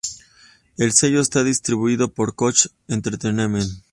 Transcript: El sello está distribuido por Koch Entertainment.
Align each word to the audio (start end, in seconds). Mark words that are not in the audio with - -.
El 0.77 0.93
sello 0.93 1.21
está 1.21 1.43
distribuido 1.43 2.11
por 2.11 2.33
Koch 2.33 2.69
Entertainment. 2.87 3.71